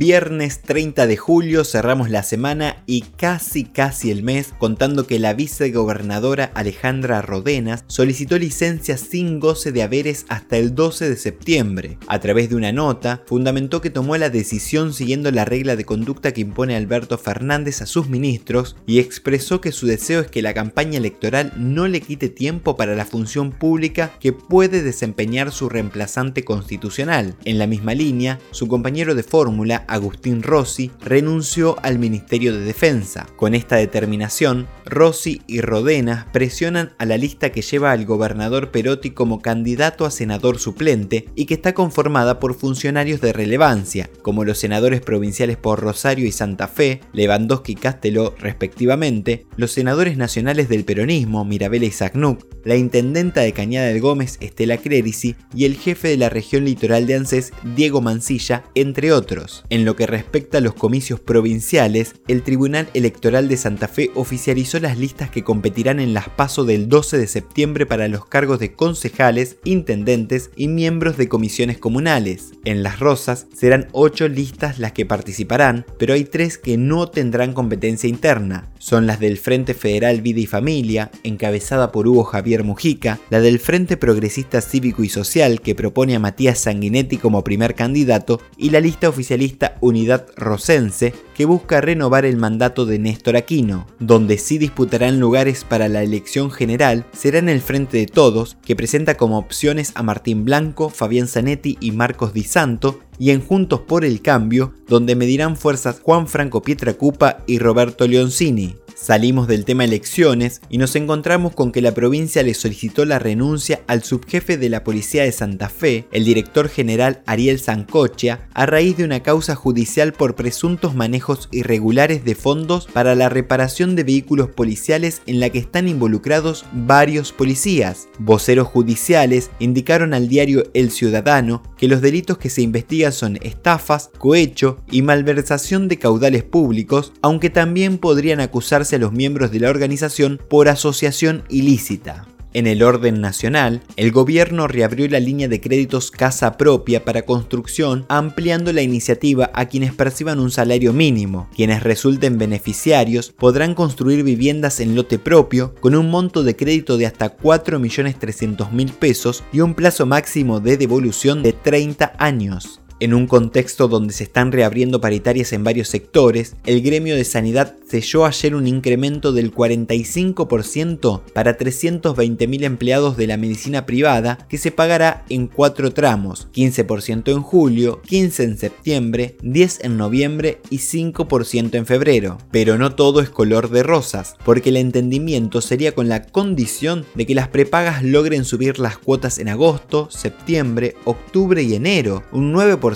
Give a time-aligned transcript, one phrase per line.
[0.00, 5.34] Viernes 30 de julio cerramos la semana y casi casi el mes contando que la
[5.34, 11.98] vicegobernadora Alejandra Rodenas solicitó licencia sin goce de haberes hasta el 12 de septiembre.
[12.06, 16.32] A través de una nota, fundamentó que tomó la decisión siguiendo la regla de conducta
[16.32, 20.54] que impone Alberto Fernández a sus ministros y expresó que su deseo es que la
[20.54, 26.42] campaña electoral no le quite tiempo para la función pública que puede desempeñar su reemplazante
[26.42, 27.36] constitucional.
[27.44, 33.26] En la misma línea, su compañero de fórmula, Agustín Rossi, renunció al Ministerio de Defensa.
[33.36, 39.10] Con esta determinación, Rossi y Rodenas presionan a la lista que lleva al gobernador Perotti
[39.10, 44.58] como candidato a senador suplente y que está conformada por funcionarios de relevancia, como los
[44.58, 50.84] senadores provinciales por Rosario y Santa Fe, Lewandowski y Casteló respectivamente, los senadores nacionales del
[50.84, 56.08] peronismo, Mirabella y Zagnuk, la intendenta de Cañada del Gómez, Estela Clerici, y el jefe
[56.08, 59.64] de la región litoral de ANSES, Diego Mancilla, entre otros.
[59.70, 64.79] En lo que respecta a los comicios provinciales, el Tribunal Electoral de Santa Fe oficializó
[64.80, 68.74] las listas que competirán en las PASO del 12 de septiembre para los cargos de
[68.74, 72.52] concejales, intendentes y miembros de comisiones comunales.
[72.64, 77.52] En Las Rosas serán 8 listas las que participarán, pero hay 3 que no tendrán
[77.52, 78.70] competencia interna.
[78.78, 83.58] Son las del Frente Federal Vida y Familia, encabezada por Hugo Javier Mujica, la del
[83.58, 88.80] Frente Progresista Cívico y Social, que propone a Matías Sanguinetti como primer candidato, y la
[88.80, 93.86] lista oficialista Unidad Rosense, que busca renovar el mandato de Néstor Aquino.
[93.98, 98.76] Donde sí disputarán lugares para la elección general será en el Frente de Todos, que
[98.76, 103.80] presenta como opciones a Martín Blanco, Fabián Zanetti y Marcos Di Santo, y en Juntos
[103.80, 108.76] por el Cambio, donde medirán fuerzas Juan Franco Pietracupa y Roberto Leoncini.
[109.02, 113.80] Salimos del tema elecciones y nos encontramos con que la provincia le solicitó la renuncia
[113.86, 118.98] al subjefe de la Policía de Santa Fe, el director general Ariel Sancochia, a raíz
[118.98, 124.50] de una causa judicial por presuntos manejos irregulares de fondos para la reparación de vehículos
[124.50, 128.06] policiales en la que están involucrados varios policías.
[128.18, 134.10] Voceros judiciales indicaron al diario El Ciudadano que los delitos que se investigan son estafas,
[134.18, 139.70] cohecho y malversación de caudales públicos, aunque también podrían acusarse a los miembros de la
[139.70, 142.26] organización por asociación ilícita.
[142.52, 148.06] En el orden nacional, el gobierno reabrió la línea de créditos casa propia para construcción,
[148.08, 151.48] ampliando la iniciativa a quienes perciban un salario mínimo.
[151.54, 157.06] Quienes resulten beneficiarios podrán construir viviendas en lote propio con un monto de crédito de
[157.06, 162.79] hasta 4.300.000 pesos y un plazo máximo de devolución de 30 años.
[163.00, 167.76] En un contexto donde se están reabriendo paritarias en varios sectores, el gremio de sanidad
[167.88, 174.70] selló ayer un incremento del 45% para 320.000 empleados de la medicina privada que se
[174.70, 181.74] pagará en cuatro tramos, 15% en julio, 15% en septiembre, 10% en noviembre y 5%
[181.76, 182.36] en febrero.
[182.50, 187.24] Pero no todo es color de rosas, porque el entendimiento sería con la condición de
[187.24, 192.89] que las prepagas logren subir las cuotas en agosto, septiembre, octubre y enero, un 9%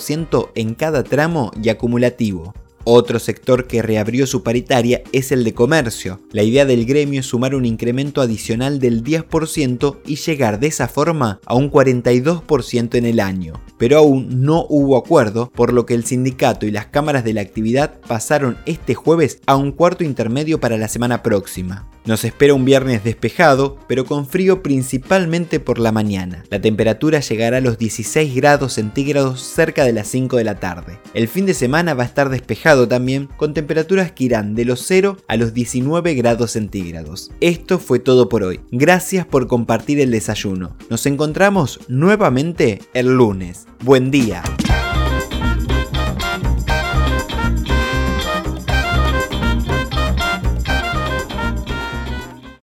[0.54, 2.54] en cada tramo y acumulativo.
[2.86, 6.20] Otro sector que reabrió su paritaria es el de comercio.
[6.32, 10.86] La idea del gremio es sumar un incremento adicional del 10% y llegar de esa
[10.86, 13.54] forma a un 42% en el año.
[13.78, 17.40] Pero aún no hubo acuerdo, por lo que el sindicato y las cámaras de la
[17.40, 21.88] actividad pasaron este jueves a un cuarto intermedio para la semana próxima.
[22.06, 26.44] Nos espera un viernes despejado, pero con frío principalmente por la mañana.
[26.50, 30.98] La temperatura llegará a los 16 grados centígrados cerca de las 5 de la tarde.
[31.14, 34.84] El fin de semana va a estar despejado también, con temperaturas que irán de los
[34.86, 37.30] 0 a los 19 grados centígrados.
[37.40, 38.60] Esto fue todo por hoy.
[38.70, 40.76] Gracias por compartir el desayuno.
[40.90, 43.66] Nos encontramos nuevamente el lunes.
[43.82, 44.42] Buen día.